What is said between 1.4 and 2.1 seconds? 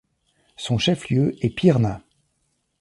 est Pirna.